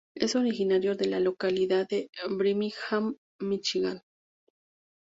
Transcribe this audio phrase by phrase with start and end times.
[0.15, 4.01] Es originario de la localidad de Birmingham, Míchigan.